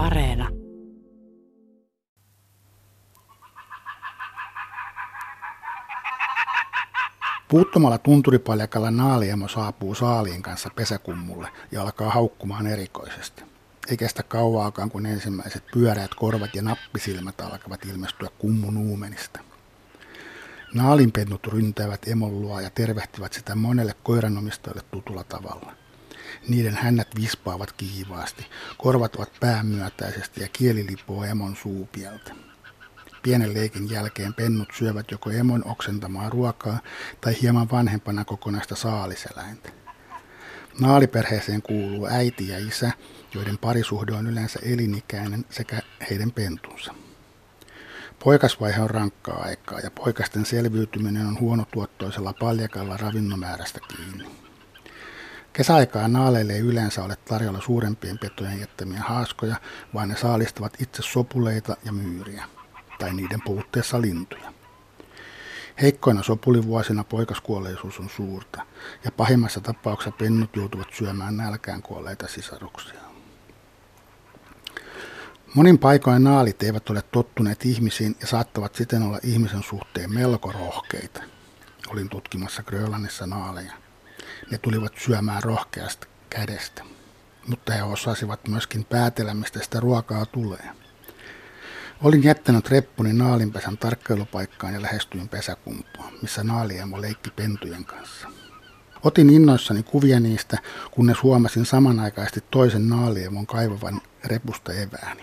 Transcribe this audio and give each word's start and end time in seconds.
Areena. 0.00 0.48
Puuttomalla 7.48 7.98
tunturipaljakalla 7.98 8.90
naaliemo 8.90 9.48
saapuu 9.48 9.94
saaliin 9.94 10.42
kanssa 10.42 10.70
pesäkummulle 10.76 11.48
ja 11.72 11.82
alkaa 11.82 12.10
haukkumaan 12.10 12.66
erikoisesti. 12.66 13.42
Ei 13.88 13.96
kestä 13.96 14.22
kauaakaan, 14.22 14.90
kun 14.90 15.06
ensimmäiset 15.06 15.64
pyöreät 15.72 16.14
korvat 16.14 16.54
ja 16.54 16.62
nappisilmät 16.62 17.40
alkavat 17.40 17.84
ilmestyä 17.84 18.28
kummun 18.38 18.76
uumenista. 18.76 19.40
Naalinpennut 20.74 21.46
ryntäävät 21.46 22.08
emon 22.08 22.40
luo 22.40 22.60
ja 22.60 22.70
tervehtivät 22.70 23.32
sitä 23.32 23.54
monelle 23.54 23.94
koiranomistajalle 24.02 24.82
tutulla 24.90 25.24
tavalla. 25.24 25.72
Niiden 26.48 26.74
hännät 26.74 27.08
vispaavat 27.16 27.72
kiivaasti, 27.72 28.46
korvat 28.78 29.16
ovat 29.16 29.32
päämyötäisesti 29.40 30.40
ja 30.40 30.48
kieli 30.52 30.86
lipoo 30.86 31.24
emon 31.24 31.56
suupieltä. 31.56 32.34
Pienen 33.22 33.54
leikin 33.54 33.90
jälkeen 33.90 34.34
pennut 34.34 34.68
syövät 34.78 35.10
joko 35.10 35.30
emon 35.30 35.64
oksentamaa 35.66 36.30
ruokaa 36.30 36.78
tai 37.20 37.36
hieman 37.42 37.70
vanhempana 37.70 38.24
kokonaista 38.24 38.76
saaliseläintä. 38.76 39.70
Naaliperheeseen 40.80 41.62
kuuluu 41.62 42.06
äiti 42.06 42.48
ja 42.48 42.58
isä, 42.58 42.92
joiden 43.34 43.58
parisuhde 43.58 44.12
on 44.12 44.26
yleensä 44.26 44.58
elinikäinen 44.62 45.44
sekä 45.50 45.82
heidän 46.10 46.32
pentunsa. 46.32 46.94
Poikasvaihe 48.24 48.82
on 48.82 48.90
rankkaa 48.90 49.42
aikaa 49.42 49.80
ja 49.80 49.90
poikasten 49.90 50.46
selviytyminen 50.46 51.26
on 51.26 51.40
huonotuottoisella 51.40 52.32
paljakalla 52.32 52.96
ravinnomäärästä 52.96 53.80
kiinni. 53.88 54.49
Kesäaikaan 55.52 56.12
naaleille 56.12 56.52
ei 56.52 56.60
yleensä 56.60 57.04
ole 57.04 57.16
tarjolla 57.16 57.60
suurempien 57.60 58.18
petojen 58.18 58.60
jättämiä 58.60 59.00
haaskoja, 59.00 59.56
vaan 59.94 60.08
ne 60.08 60.16
saalistavat 60.16 60.76
itse 60.80 61.02
sopuleita 61.02 61.76
ja 61.84 61.92
myyriä, 61.92 62.44
tai 62.98 63.14
niiden 63.14 63.42
puutteessa 63.44 64.00
lintuja. 64.00 64.52
Heikkoina 65.82 66.22
sopulivuosina 66.22 67.04
poikaskuolleisuus 67.04 67.98
on 68.00 68.10
suurta, 68.16 68.62
ja 69.04 69.12
pahimmassa 69.12 69.60
tapauksessa 69.60 70.16
pennut 70.18 70.56
joutuvat 70.56 70.88
syömään 70.92 71.36
nälkään 71.36 71.82
kuolleita 71.82 72.28
sisaruksia. 72.28 73.00
Monin 75.54 75.78
paikoin 75.78 76.24
naalit 76.24 76.62
eivät 76.62 76.90
ole 76.90 77.02
tottuneet 77.02 77.66
ihmisiin 77.66 78.16
ja 78.20 78.26
saattavat 78.26 78.74
siten 78.74 79.02
olla 79.02 79.18
ihmisen 79.22 79.62
suhteen 79.62 80.14
melko 80.14 80.52
rohkeita. 80.52 81.22
Olin 81.88 82.08
tutkimassa 82.08 82.62
Grönlannissa 82.62 83.26
naaleja. 83.26 83.72
Ne 84.50 84.58
tulivat 84.58 84.92
syömään 84.98 85.42
rohkeasta 85.42 86.06
kädestä, 86.30 86.82
mutta 87.48 87.72
he 87.72 87.82
osasivat 87.82 88.48
myöskin 88.48 88.84
päätellä, 88.84 89.34
mistä 89.34 89.60
sitä 89.62 89.80
ruokaa 89.80 90.26
tulee. 90.26 90.70
Olin 92.02 92.24
jättänyt 92.24 92.70
reppuni 92.70 93.12
naalinpesän 93.12 93.78
tarkkailupaikkaan 93.78 94.74
ja 94.74 94.82
lähestyin 94.82 95.28
pesäkumpua, 95.28 96.12
missä 96.22 96.44
naaliemo 96.44 97.00
leikki 97.00 97.30
pentujen 97.30 97.84
kanssa. 97.84 98.28
Otin 99.02 99.30
innoissani 99.30 99.82
kuvia 99.82 100.20
niistä, 100.20 100.58
kunnes 100.90 101.22
huomasin 101.22 101.66
samanaikaisesti 101.66 102.44
toisen 102.50 102.88
naaliemon 102.88 103.46
kaivavan 103.46 104.00
repusta 104.24 104.72
evääni. 104.72 105.22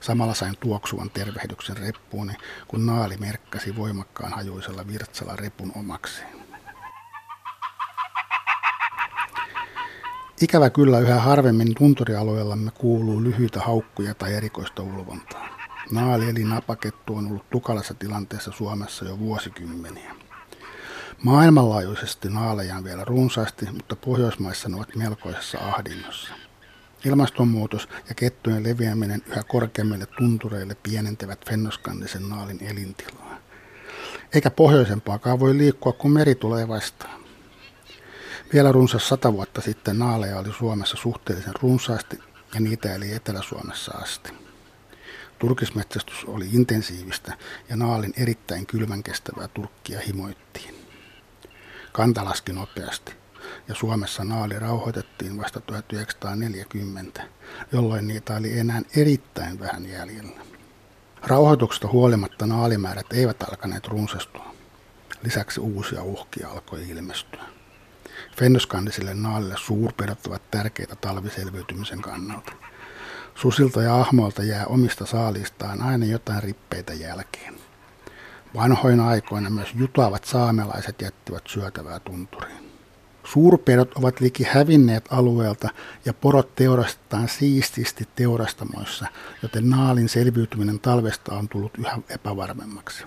Samalla 0.00 0.34
sain 0.34 0.56
tuoksuvan 0.60 1.10
tervehdyksen 1.10 1.76
reppuuni, 1.76 2.32
kun 2.68 2.86
naali 2.86 3.16
merkkasi 3.16 3.76
voimakkaan 3.76 4.32
hajuisella 4.32 4.86
virtsalla 4.86 5.36
repun 5.36 5.72
omakseen. 5.76 6.39
Ikävä 10.40 10.70
kyllä 10.70 10.98
yhä 10.98 11.20
harvemmin 11.20 11.74
tunturialueellamme 11.74 12.70
kuuluu 12.70 13.22
lyhyitä 13.22 13.60
haukkuja 13.60 14.14
tai 14.14 14.34
erikoista 14.34 14.82
ulvontaa. 14.82 15.48
Naali 15.90 16.28
eli 16.30 16.44
napakettu 16.44 17.16
on 17.16 17.26
ollut 17.26 17.50
tukalassa 17.50 17.94
tilanteessa 17.94 18.52
Suomessa 18.52 19.04
jo 19.04 19.18
vuosikymmeniä. 19.18 20.14
Maailmanlaajuisesti 21.22 22.28
naaleja 22.28 22.76
on 22.76 22.84
vielä 22.84 23.04
runsaasti, 23.04 23.66
mutta 23.72 23.96
Pohjoismaissa 23.96 24.68
ne 24.68 24.76
ovat 24.76 24.96
melkoisessa 24.96 25.58
ahdingossa. 25.58 26.34
Ilmastonmuutos 27.04 27.88
ja 28.08 28.14
kettujen 28.14 28.62
leviäminen 28.62 29.22
yhä 29.26 29.42
korkeammille 29.42 30.06
tuntureille 30.06 30.76
pienentävät 30.82 31.46
fennoskandisen 31.46 32.28
naalin 32.28 32.58
elintilaa. 32.62 33.38
Eikä 34.34 34.50
pohjoisempaakaan 34.50 35.40
voi 35.40 35.58
liikkua, 35.58 35.92
kun 35.92 36.10
meri 36.10 36.34
tulee 36.34 36.68
vastaan. 36.68 37.19
Vielä 38.52 38.72
runsas 38.72 39.08
sata 39.08 39.32
vuotta 39.32 39.60
sitten 39.60 39.98
naaleja 39.98 40.38
oli 40.38 40.52
Suomessa 40.52 40.96
suhteellisen 40.96 41.54
runsaasti 41.62 42.18
ja 42.54 42.60
niitä 42.60 42.94
eli 42.94 43.12
Etelä-Suomessa 43.12 43.92
asti. 43.92 44.32
Turkismetsästys 45.38 46.24
oli 46.24 46.48
intensiivistä 46.52 47.36
ja 47.68 47.76
naalin 47.76 48.12
erittäin 48.16 48.66
kylmän 48.66 49.02
kestävää 49.02 49.48
turkkia 49.48 50.00
himoittiin. 50.00 50.74
Kanta 51.92 52.24
laski 52.24 52.52
nopeasti 52.52 53.12
ja 53.68 53.74
Suomessa 53.74 54.24
naali 54.24 54.58
rauhoitettiin 54.58 55.38
vasta 55.38 55.60
1940, 55.60 57.22
jolloin 57.72 58.08
niitä 58.08 58.36
oli 58.36 58.58
enää 58.58 58.82
erittäin 58.96 59.60
vähän 59.60 59.86
jäljellä. 59.86 60.40
Rauhoituksesta 61.22 61.88
huolimatta 61.88 62.46
naalimäärät 62.46 63.12
eivät 63.12 63.42
alkaneet 63.42 63.86
runsastua. 63.86 64.54
Lisäksi 65.22 65.60
uusia 65.60 66.02
uhkia 66.02 66.48
alkoi 66.48 66.88
ilmestyä. 66.88 67.59
Fennoskandisille 68.36 69.14
naalille 69.14 69.54
suurpedot 69.58 70.26
ovat 70.26 70.50
tärkeitä 70.50 70.96
talviselviytymisen 70.96 72.02
kannalta. 72.02 72.52
Susilta 73.34 73.82
ja 73.82 74.00
ahmoilta 74.00 74.42
jää 74.42 74.66
omista 74.66 75.06
saalistaan 75.06 75.82
aina 75.82 76.06
jotain 76.06 76.42
rippeitä 76.42 76.94
jälkeen. 76.94 77.54
Vanhoina 78.54 79.08
aikoina 79.08 79.50
myös 79.50 79.68
jutaavat 79.74 80.24
saamelaiset 80.24 81.02
jättivät 81.02 81.42
syötävää 81.46 82.00
tunturiin. 82.00 82.70
Suurpedot 83.24 83.94
ovat 83.94 84.20
liki 84.20 84.44
hävinneet 84.44 85.04
alueelta 85.10 85.68
ja 86.04 86.14
porot 86.14 86.54
teurastetaan 86.54 87.28
siististi 87.28 88.08
teurastamoissa, 88.16 89.06
joten 89.42 89.70
naalin 89.70 90.08
selviytyminen 90.08 90.80
talvesta 90.80 91.34
on 91.34 91.48
tullut 91.48 91.78
yhä 91.78 91.98
epävarmemmaksi. 92.08 93.04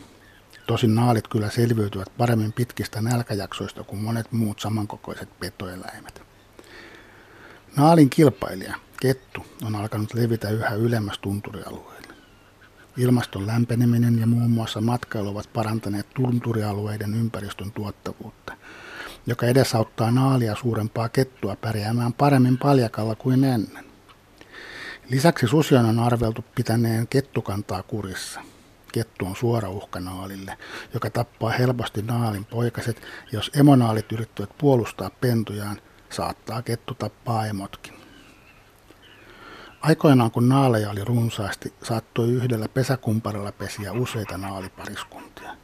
Tosin 0.68 0.96
naalit 0.96 1.28
kyllä 1.28 1.50
selviytyvät 1.50 2.12
paremmin 2.18 2.53
pitkistä 2.53 3.01
nälkäjaksoista 3.01 3.84
kuin 3.84 4.01
monet 4.01 4.31
muut 4.31 4.59
samankokoiset 4.59 5.40
petoeläimet. 5.40 6.22
Naalin 7.78 8.09
kilpailija, 8.09 8.75
kettu, 9.01 9.46
on 9.66 9.75
alkanut 9.75 10.13
levitä 10.13 10.50
yhä 10.50 10.69
ylemmäs 10.69 11.19
tunturialueille. 11.19 12.13
Ilmaston 12.97 13.47
lämpeneminen 13.47 14.19
ja 14.19 14.28
muun 14.28 14.51
muassa 14.51 14.81
matkailu 14.81 15.29
ovat 15.29 15.50
parantaneet 15.53 16.07
tunturialueiden 16.13 17.13
ympäristön 17.13 17.72
tuottavuutta, 17.72 18.53
joka 19.25 19.45
edesauttaa 19.45 20.12
naalia 20.12 20.56
suurempaa 20.56 21.09
kettua 21.09 21.56
pärjäämään 21.56 22.13
paremmin 22.13 22.57
paljakalla 22.57 23.16
kuin 23.16 23.44
ennen. 23.44 23.85
Lisäksi 25.09 25.47
susion 25.47 25.85
on 25.85 26.00
arveltu 26.00 26.45
pitäneen 26.56 27.07
kettukantaa 27.07 27.84
kurissa– 27.84 28.41
kettu 28.94 29.26
on 29.26 29.36
suora 29.36 29.70
uhka 29.70 30.00
naalille, 30.00 30.58
joka 30.94 31.09
tappaa 31.09 31.50
helposti 31.50 32.02
naalin 32.02 32.46
poikaset, 32.46 33.02
jos 33.31 33.52
emonaalit 33.59 34.12
yrittävät 34.12 34.58
puolustaa 34.58 35.09
pentujaan, 35.09 35.81
saattaa 36.09 36.62
kettu 36.62 36.94
tappaa 36.94 37.46
emotkin. 37.46 37.94
Aikoinaan 39.81 40.31
kun 40.31 40.50
naaleja 40.50 40.90
oli 40.90 41.04
runsaasti, 41.04 41.74
saattoi 41.84 42.30
yhdellä 42.30 42.68
pesäkumparilla 42.68 43.52
pesiä 43.52 43.92
useita 43.92 44.38
naalipariskuntia. 44.38 45.56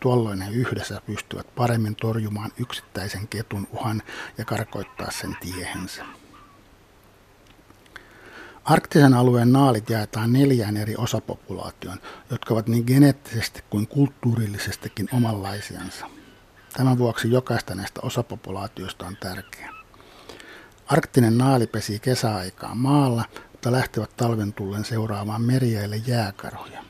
Tuolloin 0.00 0.42
he 0.42 0.50
yhdessä 0.50 1.00
pystyvät 1.06 1.54
paremmin 1.54 1.96
torjumaan 1.96 2.50
yksittäisen 2.60 3.28
ketun 3.28 3.68
uhan 3.72 4.02
ja 4.38 4.44
karkoittaa 4.44 5.10
sen 5.10 5.36
tiehensä. 5.40 6.04
Arktisen 8.66 9.14
alueen 9.14 9.52
naalit 9.52 9.90
jaetaan 9.90 10.32
neljään 10.32 10.76
eri 10.76 10.94
osapopulaatioon, 10.96 11.98
jotka 12.30 12.54
ovat 12.54 12.68
niin 12.68 12.84
geneettisesti 12.86 13.64
kuin 13.70 13.86
kulttuurillisestikin 13.86 15.08
omanlaisiansa. 15.12 16.06
Tämän 16.76 16.98
vuoksi 16.98 17.30
jokaista 17.30 17.74
näistä 17.74 18.00
osapopulaatioista 18.02 19.06
on 19.06 19.16
tärkeä. 19.16 19.70
Arktinen 20.86 21.38
naali 21.38 21.66
pesii 21.66 21.98
kesäaikaan 21.98 22.78
maalla, 22.78 23.24
mutta 23.52 23.72
lähtevät 23.72 24.16
talven 24.16 24.52
tullen 24.52 24.84
seuraamaan 24.84 25.42
meriäille 25.42 25.96
jääkarhuja. 25.96 26.84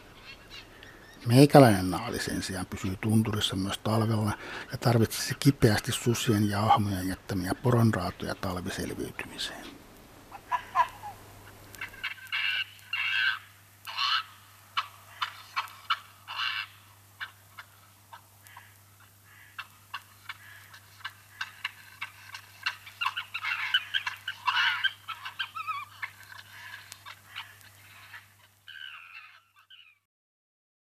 Meikäläinen 1.27 1.91
naali 1.91 2.19
sen 2.19 2.43
sijaan 2.43 2.67
pysyy 2.67 2.97
tunturissa 3.01 3.57
myös 3.57 3.79
talvella 3.79 4.33
ja 4.73 4.79
tarvitsisi 4.79 5.35
kipeästi 5.41 5.93
susien 5.93 6.51
ja 6.51 6.61
ahmojen 6.61 7.09
jättämiä 7.09 7.53
poronraatoja 7.63 8.35
talviselviytymiseen. 8.35 9.76